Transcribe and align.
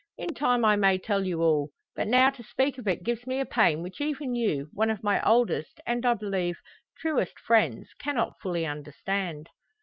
In 0.17 0.33
time 0.33 0.65
I 0.65 0.75
may 0.77 0.97
tell 0.97 1.23
you 1.27 1.43
all; 1.43 1.69
but 1.95 2.07
now 2.07 2.31
to 2.31 2.41
speak 2.41 2.79
of 2.79 2.87
it 2.87 3.03
gives 3.03 3.27
me 3.27 3.39
a 3.39 3.45
pain 3.45 3.83
which 3.83 4.01
even 4.01 4.33
you, 4.33 4.67
one 4.73 4.89
of 4.89 5.03
my 5.03 5.21
oldest, 5.23 5.79
and 5.85 6.03
I 6.07 6.15
believe, 6.15 6.57
truest 6.97 7.37
friends 7.37 7.93
cannot 7.99 8.39
fully 8.41 8.65
understand." 8.65 9.49